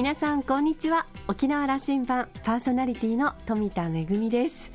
[0.00, 1.04] 皆さんこんにちは。
[1.28, 4.72] 沖縄羅針盤パーソナリティの富田恵です。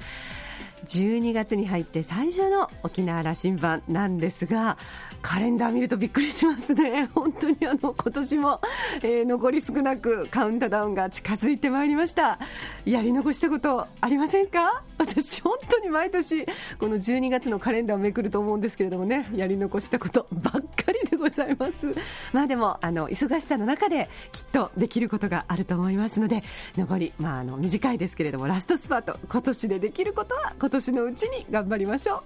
[0.85, 4.77] 12月に入って最初の沖縄羅針盤なんですが
[5.25, 8.61] カレンダー見るとびっくりしますね、 本当にあの今年も、
[9.01, 12.37] えー、残り少なくカウントダウンが近づいてまいりました、
[12.85, 16.45] やり残したことありませんか、私、本当に毎年、
[16.77, 21.87] この12月のカレンダーをめくると思うんですけれどもね、やり残したことばっかりでございます、
[22.31, 26.43] まあでもあの忙しさの中できっとできることがあると思いますので、
[26.77, 32.23] 残り、まあ、あの短いですけれども、ラストスパート、今年でできることは今年のうちに頑張りましょう。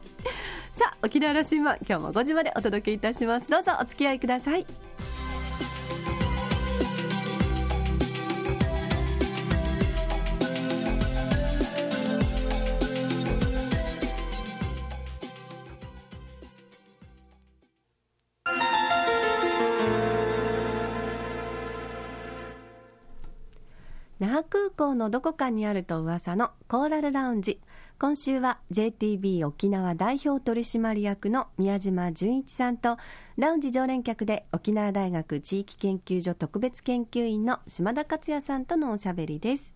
[0.79, 3.49] さあ沖縄羅針盤今日も5時までお届けいたします。
[3.49, 4.65] どうぞお付き合いください。
[24.99, 27.59] のどこかにあると噂のコーラルラウンジ。
[27.97, 32.97] 今週は JTB 沖縄代表取締役の宮島純一さんと
[33.37, 39.73] ラウンジ常連客で沖縄大学地域研究所特別研究員の島田克也さんとのおしゃべりです。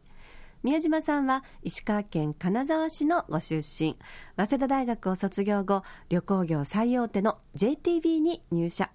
[0.61, 3.97] 宮島さんは石川県金沢市のご出身。
[4.35, 8.89] 早稲田大学を卒業後旅行業最大手の JTB に入社。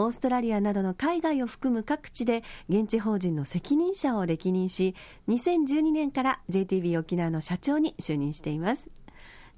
[0.00, 4.94] オーストラリアなどの海外を含む各地で現地法人の責任者を歴任し
[5.28, 8.90] 2012年から JTB 沖縄の社長に就任しています。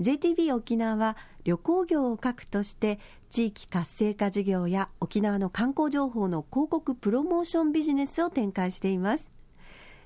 [0.00, 2.98] JTB 沖縄は旅行業を核として
[3.30, 9.30] 地域活性化事業や沖縄の観光情報の広告プロモーションビジネスを展開しています。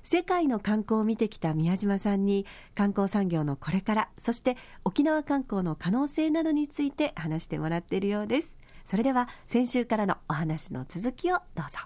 [0.03, 8.56] 世界の観光を見てきた宮島さんに観光産業のこれからそして沖縄観光の可能性などについて話してもらっているようです。
[8.87, 11.77] それでは先週からのお話の続きをどうぞ。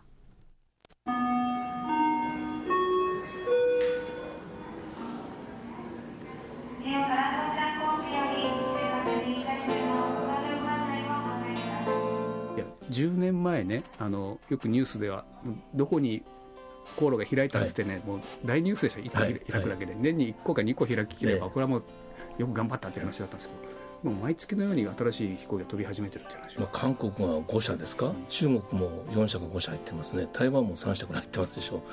[12.55, 15.25] いや10年前ねあのよくニュースでは
[15.73, 16.21] どこに
[16.97, 21.83] 航路が開いたんってね、はい、もう大ニュースでしょ、1個開くだけで、はい、年に1個か2個開ききれば、これはもう
[22.37, 23.80] よく頑張ったっていう話だったんですけど。
[24.03, 26.57] もう毎月のように新しい飛行機が飛び始めてるって話。
[26.57, 30.27] まあ、韓国は5社ですか、うん、中国も4社か5社入ってますね。
[30.33, 31.83] 台湾も3社くらい入ってますでしょ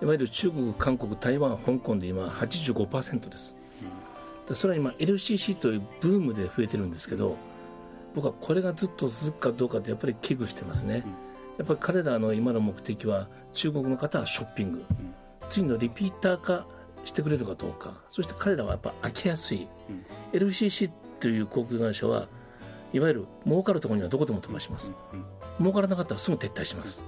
[0.00, 3.56] いわゆる中国、韓国、台湾、香港で今85%です、
[4.48, 7.36] うん、それは今 LCC というブームで増えてるんですけど
[8.14, 11.04] 僕はこれがずっと続くかどうかってやっぱり危惧してますね、
[11.58, 14.84] やっぱり彼らの今の目的は中国の方はショッピング、
[15.48, 16.66] 次のリピーター化
[17.04, 17.94] してくれるかどうか。
[18.10, 19.68] そして彼らはやっぱ飽きやすい、
[20.32, 20.90] LCC
[21.20, 22.28] という航空会社は
[22.92, 24.90] いわゆる儲かるところにはどこでも飛ばします、
[25.58, 27.04] 儲からなかったらすぐ撤退します、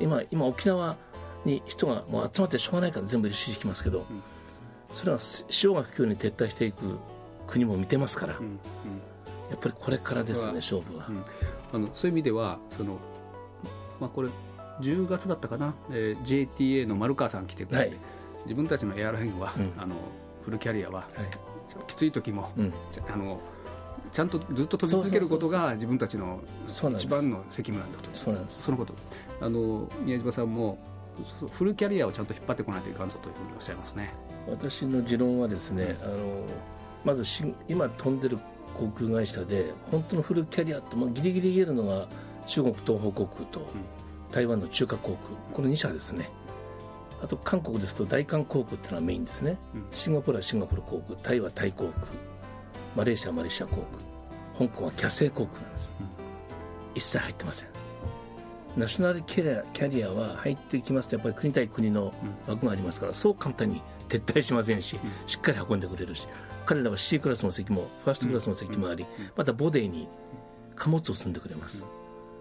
[0.00, 0.96] 今今沖縄
[1.44, 4.04] に人がもう集まってしょうがないから全部 LCC してきますけど、
[4.92, 5.18] それは
[5.62, 6.98] 塩が不況に撤退していく
[7.46, 8.38] 国も見てますから、や
[9.56, 11.08] っぱりこれからですね勝負は、
[11.72, 12.98] あのそういう意味ではその、
[14.00, 14.28] まあ、これ
[14.80, 17.98] 10月だったかな、えー、JTA の丸川さん来てくれて、はい、
[18.44, 19.94] 自分たちのエアラインは、うん、あの
[20.42, 21.45] フルキャリアは、はい
[21.86, 22.72] きつい時も、うん、
[23.08, 23.40] あの
[24.12, 28.62] ちゃんとずっと飛び続けることが自分たちの一番の責務なんだとそうなんです。
[28.62, 28.94] そのこと。
[29.40, 30.78] あの宮島さんも
[31.52, 34.14] フルキャリアをちゃんと引っ張ってこないといかんぞというふうにおっしゃいますね。
[34.48, 36.44] 私の持論はですね、あの
[37.04, 38.38] まずし今飛んでる
[38.74, 42.08] 航空会社で本当のフルキャリアって、まあ、ギリギリ言えるのが
[42.46, 43.66] 中国東方航空と
[44.30, 45.18] 台湾の中華航空。
[45.52, 46.30] この2社ですね、
[47.22, 52.06] あと韓国ですと大韓航空っていうのはメインですね、うん、シンガポールはシンガポール航空タイはタイ航空
[52.94, 53.76] マレーシアはマレーシア航
[54.58, 56.06] 空香港はキャセイ航空なんです、うん、
[56.94, 57.68] 一切入ってません。
[58.76, 62.12] ナショナルキャリアは入ってきますとやっぱり国対国の
[62.46, 66.28] 枠がありますから、そう簡単に撤退しませんし、しっかり運んでくれるし
[66.66, 70.08] 彼らは C クラスの席もファーストクラスの席もあり、またボディに
[70.74, 71.86] 貨物を積んでくれます、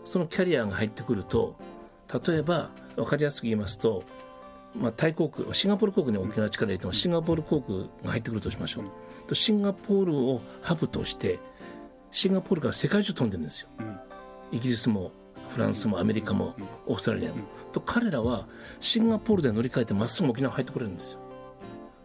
[0.04, 1.56] そのキャリアが入ってくると
[2.28, 4.04] 例えば分かりやすく言いますと
[4.78, 8.84] まあ、タイ航空シンガポール航空に大きな力入れてますシンガポール航空が入ってくるとしましょう、
[9.28, 11.40] うん、シンガポールをハブとして
[12.12, 14.00] シンガポールから世界中飛んでるんですよ、うん、
[14.52, 15.12] イギリスも
[15.50, 16.54] フランスもアメリカも
[16.86, 17.38] オーストラリアも、
[17.72, 18.46] と彼らは
[18.82, 21.20] シンガポールで乗り換えてまっすぐ沖縄入ってくれるんですよ。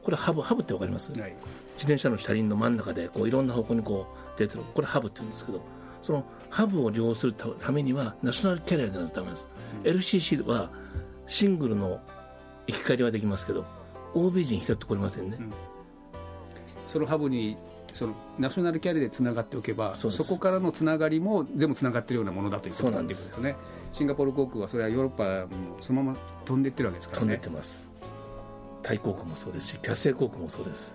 [0.05, 1.33] これハブハブって分かります、はい、
[1.75, 4.07] 自転車の車輪の真ん中でこういろんな方向にこ
[4.37, 4.63] う出てる。
[4.73, 5.61] これハブって言うんですけど
[6.01, 9.49] そのハブを利用するためにはナショナルキャリアでないとダメです、
[9.85, 10.71] うん、LCC は
[11.27, 12.01] シングルの
[12.67, 13.65] 行き帰りはできますけど
[14.15, 15.53] 欧米人拾ってこれませんね、うん、
[16.89, 17.57] そのハブに
[17.93, 23.57] そのナショナルキャリアでつながっておけばそこからのつながりも全部つながっているようなものだということなんですよね。
[23.93, 27.27] シンガポール航空はそれはヨーロッパもそのまま飛んでいってるわけですからね。
[27.27, 27.89] 飛んでいってます。
[28.83, 30.95] タイ航空もそうですしキャッセイ航空もそうです。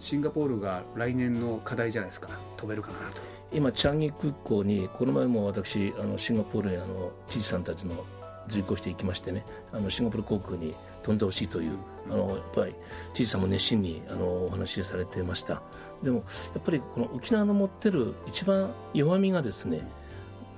[0.00, 2.28] シンガポールが来年の課題じゃないですか。
[2.56, 3.22] 飛べるかなと。
[3.52, 8.04] 今チャンギ空港にこの前も私あのシンガポールへあの知事さんたちの
[8.50, 11.72] 随行していきましてねあのシンガポール航空に飛んでほしいという、
[12.10, 12.74] あのやっぱり
[13.14, 15.62] 知事さんも熱心にあのお話しされてました。
[16.02, 19.86] でもやっぱりこの沖縄の持ってる一番弱みがですね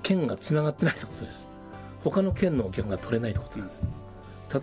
[0.01, 1.47] 県がつながってないということです。
[2.03, 3.81] 他の県のお客が取れないということなんです。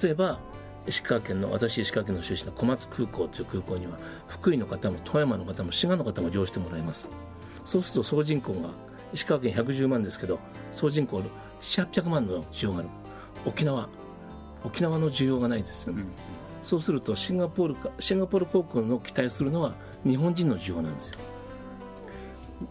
[0.03, 0.38] 例えば
[0.87, 7.09] 石川県の私石川県の出身の小松空港という空港には福井の方も富山の方も滋賀の方も利用してもらいます。
[7.65, 8.71] そうすると総人口が
[9.12, 10.38] 石川県110万ですけど
[10.73, 11.23] 総人口
[11.61, 12.88] 7800万の需要がある
[13.46, 13.88] 沖縄
[14.64, 16.08] 沖縄の需要がないですよね、うん、
[16.62, 21.19] そうするとシンガポールかシンガポール航空の期待するのは日本人の需要なんですよ。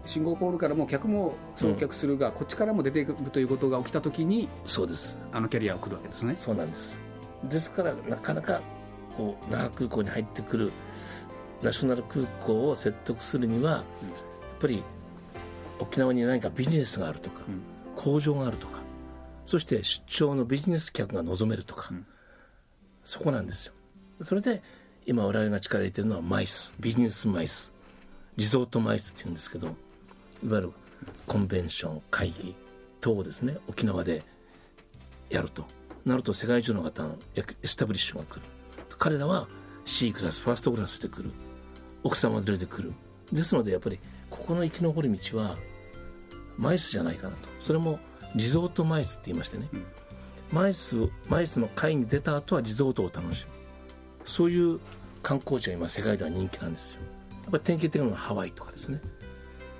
[0.06, 5.18] シンガポールからも客も送客するが、うん、こっちからも出ていくということが起きたときにそうです。
[5.32, 6.36] あのキャリアを来るわけですね。
[6.36, 6.98] そうなんです。
[7.46, 8.62] ですからなかなか
[9.18, 10.72] こう那覇空港に入ってくる
[11.64, 13.84] ナショナル空港を説得するには、やっ
[14.60, 14.84] ぱり
[15.80, 17.62] 沖縄に何かビジネスがあるとか、うん、
[17.96, 18.80] 工場があるとか
[19.50, 22.06] そして出張のビジネス客が望めるとか、うん、
[23.04, 23.74] そこなんですよ。
[24.22, 24.62] それで
[25.08, 27.74] 今我々が力入れてるのは MICE ビジネス MICE
[28.38, 29.70] リゾート MICE っていうんですけどい
[30.50, 30.72] わゆる
[31.26, 32.56] コンベンション会議
[33.02, 34.22] 等をですね沖縄で
[35.32, 35.66] やると。
[36.06, 38.42] なると世界中の方の establish が来る。
[39.00, 39.48] 彼らは
[39.84, 41.32] C クラスファーストクラスで来る。
[42.04, 42.94] 奥様連れて来る。
[43.34, 43.98] ですのでやっぱり
[44.30, 45.58] ここの生き残り道は
[46.56, 47.50] MICE じゃないかなと。
[47.60, 47.98] それも
[48.36, 49.86] リゾート MICE って言いましてね、うん、
[50.52, 50.96] マイス
[51.28, 53.52] マイスの会に出た後はリゾートを楽しむ。
[54.26, 54.80] そういう
[55.24, 57.02] 観光地が今世界では人気なんですよ。
[57.44, 59.02] やっぱり典型的なのはハワイとかですね。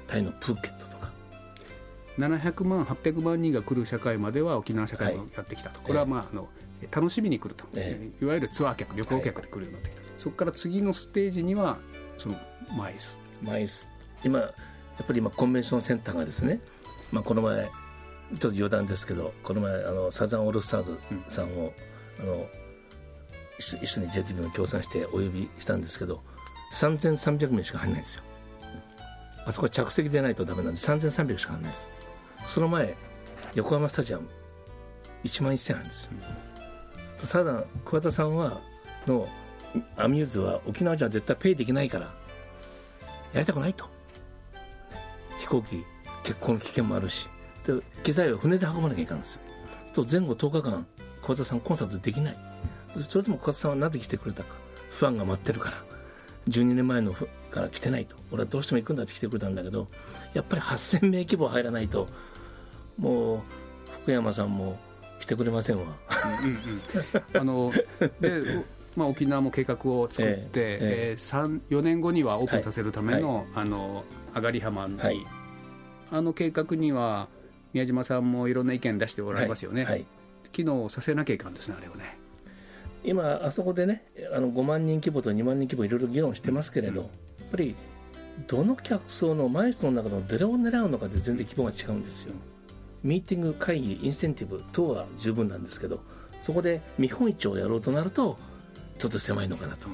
[0.08, 1.12] タイのプーケットとか。
[2.18, 6.50] 700万800万人が来る社会までは沖縄社会もやってきたと、はい、これはまああの
[6.92, 11.78] 楽しみに来ると、えー、いわゆるツアー客旅行客で来るようになってきた、はい、そこから次のステージには
[12.18, 12.36] その
[12.76, 13.20] マイス。
[13.42, 13.88] マイス。
[14.24, 14.48] 今や
[15.02, 16.60] っぱり今コンベンションセンターがですね、
[17.12, 17.70] まあ、この前
[18.38, 21.74] ちょっと余談ですけどこの前あのサザンオールスターズさんを、
[22.20, 22.48] うん、あの
[23.60, 26.22] 一緒に JTB も協賛してお呼びしたんですけど
[26.74, 28.24] 3300名しか入らないんですよ。
[29.46, 31.90] あそこは着席でないとダメなんで3300しか入らないです。
[32.48, 32.96] その前
[33.56, 34.30] 横浜スタジアム
[35.24, 36.12] 1万1000あるんですよ、
[37.20, 38.62] うん、サザン桑田さんは
[39.08, 39.28] の
[39.98, 42.14] アミューズは沖縄じゃ絶対ペイできないから
[43.34, 43.86] やりたくないと。
[45.40, 45.84] 飛行機
[46.24, 47.28] 結婚の危険もあるし
[47.78, 49.42] で機材を船で運ばなきゃいかんですよ。
[49.94, 50.86] と前後10日間
[51.22, 52.38] 小田さんコンサートできない。
[53.08, 54.56] それでも小田さんはなぜ来てくれたか。
[54.90, 55.84] ファンが待ってるから。
[56.48, 58.16] 12年前のから来てないと。
[58.32, 59.88] 俺はどうしても行くんだって来てくれたんだけど
[60.34, 62.08] やっぱり8000名規模入らないと
[62.98, 63.40] もう
[64.04, 64.78] 福山さんも
[65.20, 65.84] 来てくれませんわ。
[66.44, 67.72] うんうんあの
[68.20, 68.42] で
[68.96, 74.04] まあ、沖縄も計画を作って、えー、えー、4年後にはオープンさせるためのはい、あの
[74.36, 75.26] 上がり浜に、はい、
[76.12, 77.30] あの計画には
[77.74, 80.06] 宮島さんもいろんな意見出しておられますよね、はいはい、
[80.52, 82.18] 機能させなきゃいかんですね、あれをね。
[83.04, 87.12] 今、あそこでね、あの5万人規模と2万人規模、いろいろ議論してますけれど、うん、や
[87.46, 87.76] っぱり
[88.48, 92.34] どの客層のマイスの中のどれを狙うのかで全然規模が違うんですよ。
[93.04, 96.02] ミーティング、会議、インセンティブ等は十分なんですけど、
[96.42, 98.38] そこで見本市をやろうとなると、
[98.98, 99.88] ちょっと狭いのかなと。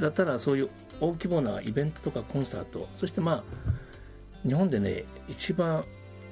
[0.00, 0.70] だったら、そういう
[1.00, 3.44] 大規模なイベントとかコンサート、そしてま
[4.44, 5.84] あ、日本でね、一番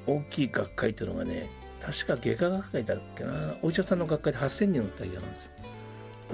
[0.08, 1.48] 大きい学会というのがね
[1.80, 3.54] 確か外科学会だっけな。
[3.62, 5.52] お医者さんの学会で8000人の大会なんですよ。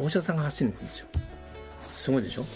[0.00, 1.06] お医者さんが8000人ですよ。
[1.92, 2.46] すごいでしょ？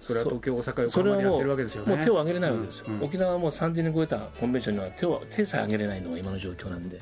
[0.00, 1.94] それは東京大阪横浜でやってるわけですよね。
[1.94, 7.00] もう手を挙げれないわけですよ、うんうん、沖縄はもう3000人超えたコンベンションには手を手さえ挙げれないのが今の状況なんで。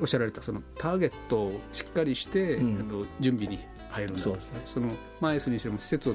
[0.00, 3.58] おっしゃられたそのターゲットをしっかりして、うん、あの準備に
[3.90, 4.36] 入るんですね。
[4.66, 6.14] そのマイスにしても施設を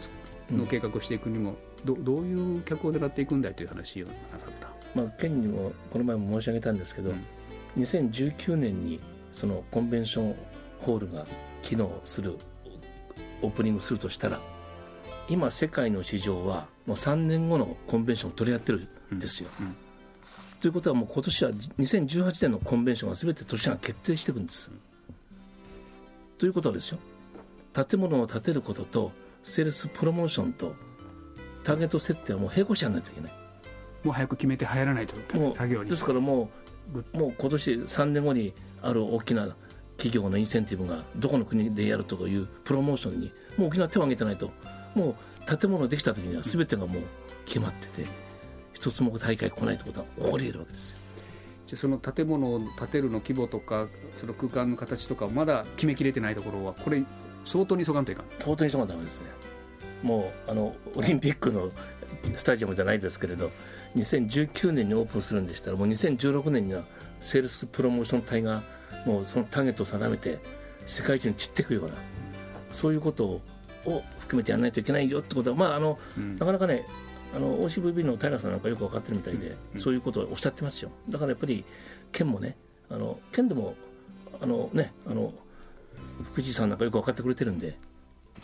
[0.52, 4.18] の計画をしていくにも、どどういう客を狙っていくんだいという話をなか
[4.50, 4.63] った
[4.96, 9.00] まあ、県にもこの前も申し上げたんですけど、うん、2019年に
[9.32, 10.36] そのコンベンション
[10.82, 11.26] ホールが
[11.62, 12.38] 機能する
[13.42, 14.40] オープニングするとしたら
[15.30, 19.50] 今世界の市場はもう3年後のコンベンションを取り合ってるんですよ。
[19.60, 19.76] うんうん、
[20.60, 24.72] ということはもう今年は2018年のコンベンションが全て年が決定していくんです。
[26.38, 26.98] ということはですよ
[27.74, 29.12] 建物を建てることと
[29.44, 30.76] セールスプロモーションと
[31.64, 33.43] ターゲット設定はもう並行してやらないといけない。
[34.04, 35.16] もう早く決めて入らないと
[35.54, 35.90] 作業に。
[35.90, 36.50] ですからも
[37.14, 39.56] うもう今年3年後にある大きな
[39.98, 44.52] 企業のインセンティブがどこの国でやるとかいうプロモーションにもう沖縄手を挙げてないと。
[44.96, 45.16] も
[45.48, 47.02] う建物できた時には全てがもう
[47.46, 48.08] 決まってて、
[48.74, 50.98] 一つも大会来ないってことは起こり得るわけですよ。
[51.68, 57.04] じゃその建物を建てるの規模とかその空間の形とかまだ決めきれてないところはこれ
[57.46, 58.26] 相当に急がんといかん。
[58.40, 59.28] 相当に急がんダメですね
[60.04, 61.72] もうあのオリンピックの
[62.36, 63.52] スタジアムじゃないですけれど
[63.96, 66.84] 2019年にオープンするんでしたらもう2016年には
[67.20, 68.62] セールスプロモーション隊が
[69.06, 70.40] もうそのターゲットを定めて
[70.86, 71.96] 世界中に散っていくような
[72.72, 73.42] そういうこと
[73.86, 76.86] を含めてやらないといけないよってことは、まああの、うん、なかなかね
[77.36, 80.92] あの OCVB の平さんなんかよく分かってるみたいで、うん、そういうことをおっしゃってますよ。
[81.10, 81.66] だからやっぱり
[82.12, 82.58] 県もね
[82.90, 83.76] あの県でも
[84.42, 85.34] あのねあの
[86.24, 87.78] 福士さんなんかよく分かってくれてるんで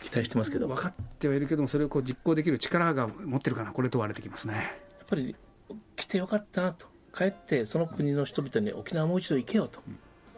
[0.02, 0.68] 期待してますけど。
[0.68, 4.54] 分かってはいるけどもそれをこう実行できる力が持ってるかなこれ問われてきますね。
[4.56, 5.36] やっぱり
[5.96, 9.82] 来てよかったなと帰ってその国の人々に沖縄もう一度行けよと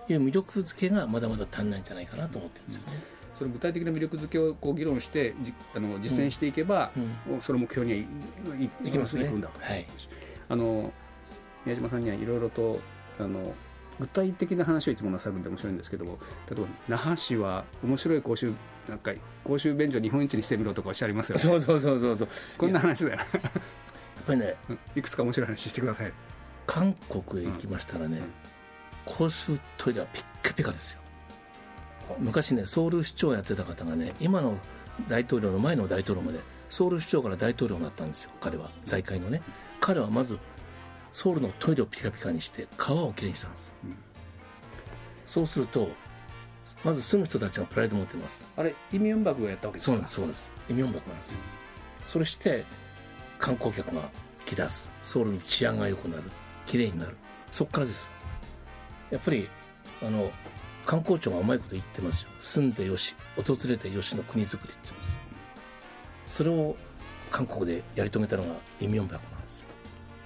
[0.09, 3.21] いう魅力づけがまだまだ足んないんじゃないかなと思ってるんですよね。
[3.37, 5.33] その具体的な魅力づけをこう議論して
[5.75, 6.91] あの実践していけば、
[7.29, 7.93] うん、その目標に
[8.47, 9.25] はいいきますね。
[9.25, 9.87] いくんだと、はい、
[10.47, 10.93] あの
[11.65, 12.79] 宮島さんにはいろいろと
[13.19, 13.53] あの
[13.99, 16.17] 具体的な話をいつもなさるんで面白いんですけども
[16.49, 18.53] 例えば那覇市は面白い公衆
[18.91, 19.13] なんか
[19.45, 21.41] 公衆便所日本一にしてみろとかおっしゃいますよね。
[21.41, 22.27] そうそうそうそうそう。
[22.57, 23.17] こんな話だよ。
[23.17, 23.27] やっ
[24.27, 24.55] ぱりね
[24.97, 26.11] いくつか面白い話してください。
[26.67, 28.23] 韓国へ行きましたらね、うん。
[29.05, 30.99] 公衆トイレはピッカピカですよ。
[32.19, 34.57] 昔ねソウル市長やってた方がね今の
[35.07, 38.31] 大統領の前の大統領までソウル市長から大統領になったんですよ。
[38.41, 38.69] 彼は。
[38.83, 39.41] 財界のね。
[39.79, 40.37] 彼はまず
[41.13, 43.97] ソウルのトイレをピカピカにして川をきれいにしたんです、うん、
[45.27, 45.89] そうすると
[46.83, 48.45] まず住む人たちがプライド持ってます。
[48.55, 50.07] あれイ・ミョンバクがやったわけですか？
[50.07, 51.37] そうですイ・ミョンバクなんですよ。
[52.05, 52.65] それして
[53.39, 54.09] 観光客が
[54.45, 54.91] 来だす。
[55.01, 56.23] ソウルの治安が良くなる。
[56.65, 57.17] きれいになる。
[57.51, 58.09] そこからです
[59.09, 59.49] やっぱり
[60.01, 60.31] あの
[60.85, 62.29] 観光庁がうまいこと言ってますよ。
[62.39, 65.19] 住んでよし訪れてよしの国づくりって言うんです
[66.27, 66.75] それを
[67.29, 69.63] 韓国でやり遂げたのがイ・ミョンバクなんです。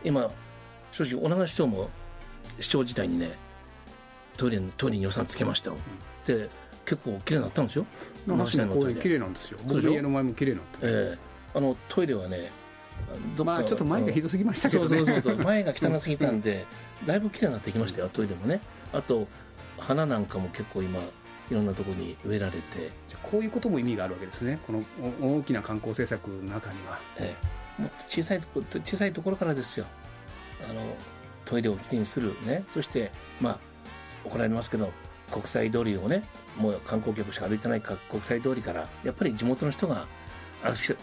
[0.03, 0.29] 今
[0.91, 1.89] 正直女川市長も
[2.59, 3.37] 市長時代にね
[4.37, 5.77] トイレトイレに予算つけましたよ、
[6.25, 6.49] で
[6.85, 7.85] 結構綺麗になったんですよ。
[8.27, 9.59] 長島の公園綺麗なんですよ。
[9.63, 11.17] 僕の家の前も綺麗になってええ。
[11.53, 12.51] ー、あのトイレはね
[13.43, 14.87] まあちょっと前がひどすぎましたけどね。
[14.89, 16.65] そうそうそう 前が汚すぎたんで
[17.05, 18.61] だいぶ綺麗になってきましたよトイレもね。
[18.93, 19.27] あと
[19.77, 22.91] 花なんかも結構今いろんなところに植えられて。
[23.23, 24.59] こういうことも意味があるわけですね。
[24.67, 24.83] この
[25.19, 27.35] 大きな観光政策の中には、え
[27.79, 29.85] え、もっと小さいところ小さいところからですよ。
[30.69, 30.81] あの
[31.43, 32.63] トイレをきれいにするね。
[32.67, 33.59] そしてまあ
[34.25, 34.91] 怒られますけど
[35.31, 36.23] 国際通りをね
[36.57, 40.05] もう観光客しか歩いてないか国際通りからやっぱり地元の人が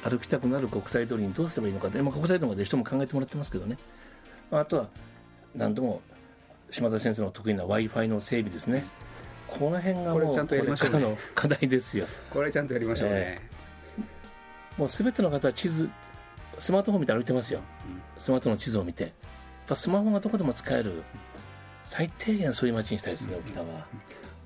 [0.05, 3.79] 歩きたくなる国際通りにどうすればいいのかで、まあ、国際通りまで人も考えてもらってますけどね、
[4.51, 4.89] まあ、あとは
[5.55, 6.01] 何度も
[6.71, 8.85] 島田先生の得意な w i f i の整備ですね。
[9.47, 12.07] この辺がもうちゃんとやりましょう、ね、の課題ですよ。
[12.31, 15.91] これちゃんとやりましょうね、えー、もう全ての方は地図
[16.59, 19.13] スマートフォン見て歩いてますよ、うん、スマートの地図を見て。
[19.75, 21.03] スマホがどこでも使える
[21.85, 23.65] 最低限そういう街にしたいですね、沖縄。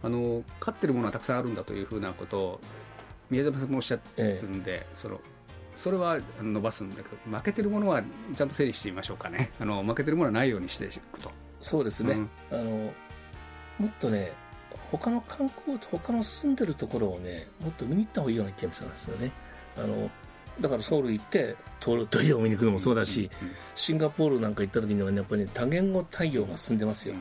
[0.02, 2.60] あの飼ってるものはたくさんあるんだというふうなことを
[3.30, 5.20] 宮島さんもおっしゃってるんで、ええ、その
[5.76, 8.02] それは伸ばすんだけど負けてるものは
[8.34, 9.50] ちゃんと整理してみましょうかね。
[9.58, 11.30] あの負けてるものはないようにしていくと。
[11.60, 12.70] そうですね、うん、あの
[13.78, 14.32] もっとね
[14.92, 19.32] 他の観光他の住んでるところをねもっと見に行った方がいいような気がするんですよね。
[19.76, 20.10] あの
[20.60, 23.30] だからソウル行ってトイレを見に行くのもそうだし、
[23.74, 27.14] シンガポールなんか行った時には、ね、やっぱり、ね、多言語対応が進んでますよ、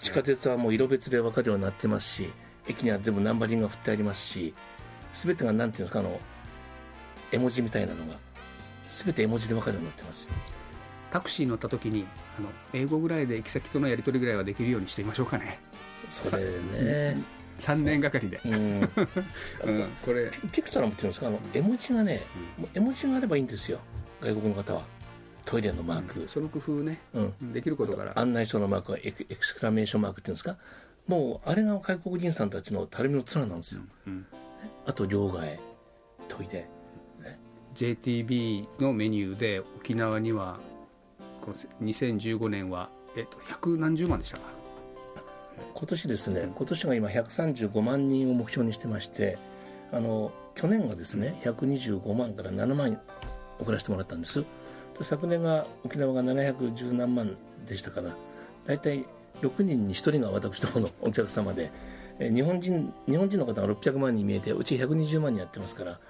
[0.00, 2.30] 地下鉄はもう色別で分かるようになってますし
[2.66, 4.54] 駅には全部ナンバリングが振ってありますし
[5.14, 6.18] 全てがなんていうんですかあの
[7.30, 8.18] 絵文字みたいなのが
[8.88, 10.30] 全て絵文字で分かるようになってますよ。
[11.10, 12.06] タクシーに乗った時に
[12.38, 15.60] あの英語ぐらいで行き先とのやり取りぐらいはできるようにしてみましょうかね。
[16.08, 17.22] それね
[17.58, 18.48] 3年がかりで、う。
[18.48, 18.54] ん、
[19.64, 20.30] うん、これ。
[20.52, 21.28] ピクトラムっていうんですか？
[21.28, 22.22] あの絵文字がね、
[22.58, 23.78] うん、絵文字があればいいんですよ。
[24.20, 24.84] 外国の方は。
[25.44, 28.18] トイレのマーク、うん、その工夫ね、うん、できることから。
[28.18, 30.56] 案内書のマークはエクエクスクラメーションマークっていうんですか？
[31.06, 34.26] もうあれが外国人さんたちのたるみの面なんですよ、うん、
[34.86, 35.56] あと両替。
[36.26, 36.68] トイレ、
[37.22, 37.38] ね、
[37.76, 40.58] JTB のメニューで沖縄には
[41.40, 44.55] この2015年は、えっと、百何十万でしたか？
[45.74, 49.38] 今年ですね、今年が今135万人を目標にしてまして
[49.92, 53.00] あの去年がですね125万から7万
[53.58, 54.44] 送らせてもらったんです。
[55.02, 57.36] 昨年が沖縄が710何万
[57.68, 58.16] でしたから
[58.66, 59.04] 大体
[59.42, 61.70] 6人に1人が私どもの お客様で
[62.18, 66.00] 日本人日本人の方が600万人見えてうち120万人やってますから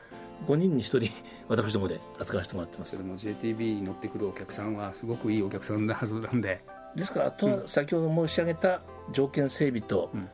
[0.47, 1.13] 5人に1人
[1.49, 2.97] 私どもで扱わせてもらってます。
[2.97, 6.61] それも JTB に乗ってくるお客さんはすごくいいお客さんなはずなんで
[6.97, 8.81] ですからあとは先ほど申し上げた
[9.13, 10.29] 条件整備と、うん、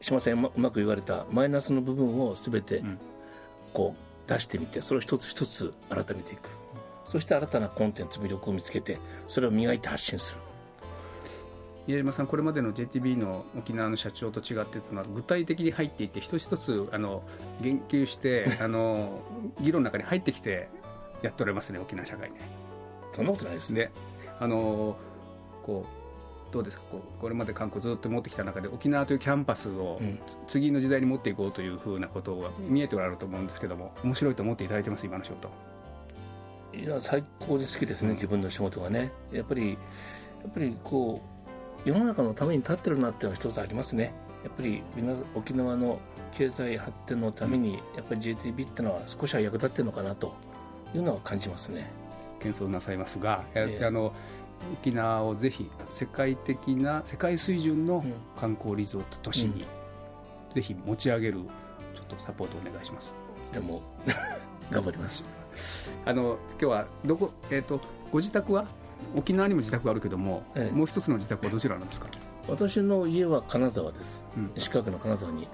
[0.00, 2.82] 島さんうまく言われたマイナスの部分を全て
[3.72, 6.48] こう出してみてそれを一つ一つ改めていく。
[7.04, 8.98] そして新たなコンテンツ魅力を見つけて
[9.28, 10.40] それを磨いて発信する。
[11.86, 17.22] 宮島さん、これまでの JTB の沖縄の社長と違ってのは具体的に入っていって一つ一つあの
[17.62, 19.22] 言及して あの
[19.58, 20.68] 議論の中に入ってきて
[21.22, 22.36] やっておられますね沖縄社会ね。
[23.12, 23.70] そんなことないです。
[23.70, 23.90] ね
[24.38, 24.98] あの
[25.64, 25.97] こう
[26.50, 26.82] どうですか？
[26.90, 30.00] こうこれまで観光ずっと持ってきた中で沖縄というキャンパスを
[30.46, 35.06] 次の時代に持っていこうというふうなことが見えておられると思うんですけども面白いと思っていただいてます？
[35.06, 35.50] 今の仕事。
[36.74, 39.12] いや最高に好きですね、自分の仕事がね。
[39.32, 39.76] やっぱりや
[40.48, 41.20] っぱりこ
[41.84, 44.12] う世の中のために立ってるなっていうのは一つありますね。
[44.44, 44.82] やっぱり
[45.34, 45.98] 沖縄の
[46.32, 50.34] 経済発展のためにやっぱり JTB っていうのは少しは役立ってるのかなと
[50.94, 51.90] いうのは感じますね。
[52.40, 54.12] 謙遜なさいますが、えー、あの
[54.72, 58.04] 沖縄をぜひ世界的な世界水準の
[58.38, 59.64] 観光リゾート都市に、
[60.48, 61.38] うん、ぜひ持ち上げる
[61.94, 63.10] ちょっとサポートお願いします。
[63.52, 63.82] でも
[64.70, 65.26] 頑張ります。
[66.04, 67.80] あの今日はどこえっ、ー、と
[68.12, 68.66] ご自宅は？
[69.16, 72.08] 沖縄にも自宅があるけども、ええ、もう一つの自宅はどちらなんですか？
[72.48, 75.46] 私の家は金沢です、うん、石川県の金沢に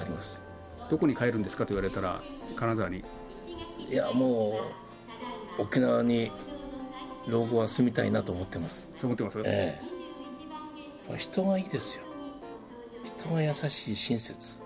[0.00, 0.40] あります。
[0.88, 2.22] どこに帰るんですかと言われたら
[2.56, 3.04] 金沢に。
[3.90, 4.60] いやも
[5.58, 6.30] う沖縄に
[7.28, 8.88] 老後は住みたいなと思ってます。
[8.96, 9.40] そう思ってます？
[9.44, 9.80] え
[11.12, 11.16] え。
[11.18, 12.02] 人がいいですよ。
[13.18, 14.58] 人が優しい親切。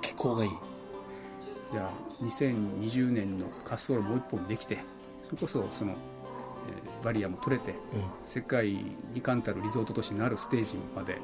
[0.00, 0.50] 気候がいい。
[1.72, 1.90] じゃあ
[2.22, 4.78] 2020年の滑走路もう一本できて
[5.24, 5.94] それこそその
[7.02, 7.76] バリアも取れて、うん、
[8.24, 8.68] 世界
[9.12, 11.18] に冠たるリゾート都市になるステージまで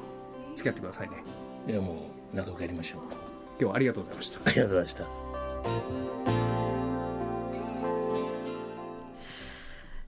[0.55, 1.23] 付き合ってくださいね。
[1.67, 3.01] いやもう仲良くやりましょう。
[3.01, 4.39] 今日はありがとうございました。
[4.43, 6.70] ありがとうございました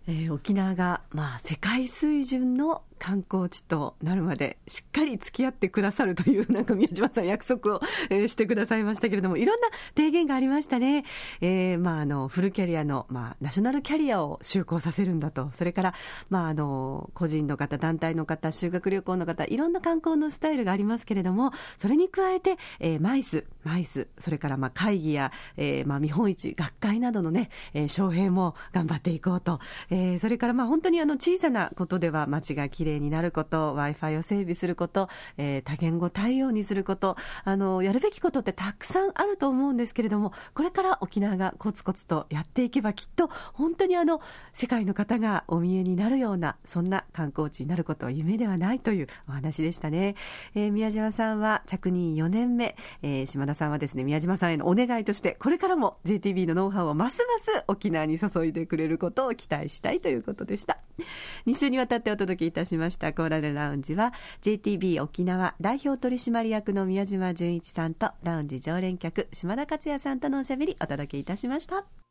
[0.05, 11.03] えー、沖縄が、まあ、世界水準の観光地となるまでしっかり付き合ってくださるという、なんか宮島さん約束を、えー、してくださいましたけれども、いろんな提言がありましたね。
[11.41, 15.49] えー、まあ、あの、フルキャリアの、まあ、ナショナルキャリアを就航させるんだと。
[15.51, 15.93] それから、
[16.29, 29.59] まあ、あの、個人の方、団体の方、修学旅行の方、いろんな観光のスタイルがありますけれども、それに加えて、えー、マイス、マイス、それから、まあ、会議や、えー、まあ、見本市、学会などのね、えー、招聘も頑張っていこうと。
[29.89, 44.21] えー、それから、まあ、本当にあの、小さなことでは街がきれいになること、Wi-Fi を整備すること、えー、多言語対応にすること、あの、やるべきことってたくさんあると思うんですけれども、これから沖縄がコツコツとやっていけばきっと、本当にあの、
[44.53, 50.15] 世界の方がお見えになるような、そんな観光地になることは夢ではないというお話でしたね。
[50.55, 60.79] えー、宮島さんは着任4年目、えー、島田さんはですね、宮島さんへのお願いとして、これからも JTB のノウハウをますます沖縄に注いでくれることを期待したいということでした。
[61.47, 72.02] 2週にわたってお届けいたしましたコーラルラウンジは JTB 沖縄代表取締役の宮島純一さんとラウンジ常連客島田克也さんとのおしゃべりお届けいたしました。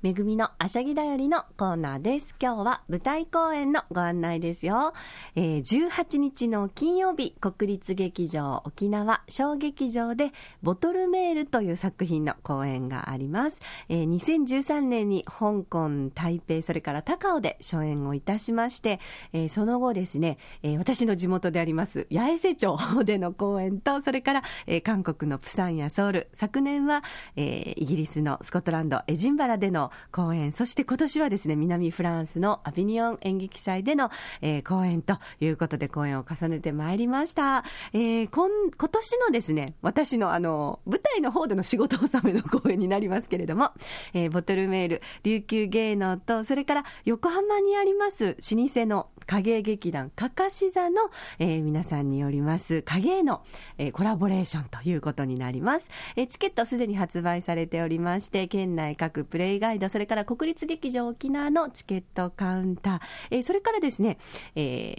[0.00, 2.36] めぐみのあしゃぎだよりのコーナーです。
[2.40, 4.92] 今日は舞台公演のご案内ですよ。
[5.34, 10.30] えー、18日の金曜日、国立劇場沖縄小劇場で
[10.62, 13.60] ボトルメールという作品の公演があります。
[13.88, 19.00] えー、2013年に香港、台北、それから高尾で初演をいたしまして、
[19.32, 27.02] えー、その後ですね、えー、私の地元であります八重瀬町での公演と、それから、えー、韓国のプサンやソウル、昨年は、
[27.34, 37.64] えー、イギリスのスコットランド、エジンバラでの公演、そして今年はですね、南フランスのアビニオン演劇祭での、えー、公演ということで公演を重ねてまいりました。
[37.92, 43.72] えー、今今年のですね、私のあの、舞台の方での仕事納めの公演になりますけれども、
[44.14, 53.42] えー、ボトルメール、琉球芸能と、それから横浜にあります老舗の影劇団かかし座の、えー、皆さんによります影絵の、
[53.76, 55.90] えー、コラボレーションということになります。
[56.16, 64.18] えー、チケットすでに発売されておりまして、県内各プレイガイド、それから国立劇場沖縄のチケットカウンター、えー、それからですね、
[64.54, 64.94] え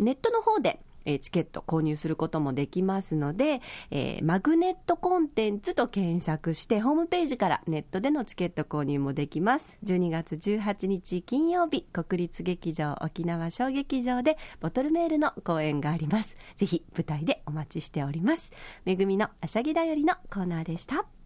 [0.00, 9.78] ー、ネットの方で、えチケット購入することもできますので、えー、マグネットコンテンツと検索して、ホームページからネットでのチケット購入もできます。
[9.84, 16.36] 12月18日金曜日、国立劇場沖縄小劇場でボトルメールの公演があります。
[16.56, 18.52] ぜひ舞台でお待ちしております。
[18.84, 21.19] めぐみのあしゃぎだよりのコーナーでした。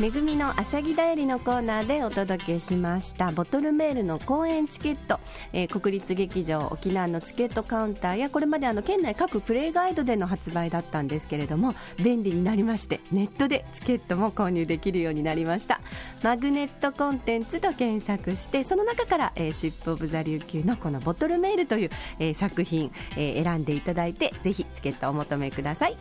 [0.00, 5.20] めぐみのあしゃぎだよりのコーナーでお届けしましたボトルメールの公演チケット、
[5.52, 15.80] えー、国立劇場沖縄のチケットカウンターやこれまであの県内各プレイガイドでの発売だったんですけれども便利になりましてネットでチケットも購入できるようになりました。
[16.24, 25.96] マグネットコンテンツと検索してその中から、えー、シップオブザ琉球のこのボトルメールという、えー、作品、えー、選んでいただいてぜひチケットをお求めください。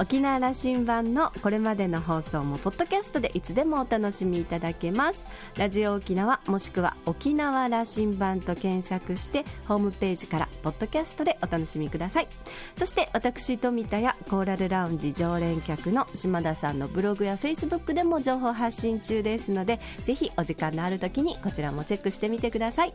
[0.00, 5.26] 沖縄羅針盤のこれまでの放送もポッドキャストでいつでもお楽しみいただけます。
[5.56, 12.28] ラジオ沖縄もしくは沖縄羅針盤と検索してホームページからポッドキャストでお楽しみください。
[12.76, 22.94] そして私富田やコーラルラウンジ常連客の島田さんのブログやフェイスブックでも情報発信中ですのでぜひお時間のある時にこちらもチェックしてみてください。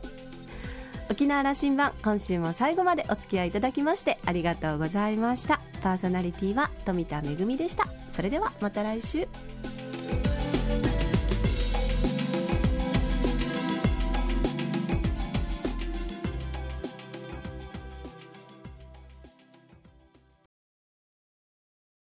[1.09, 5.59] 沖縄羅針盤今週も最後までお付き合いいただきましてありがとうございました。
[5.81, 7.87] パーソナリティは富田恵でした。
[8.13, 9.27] それではまた来週。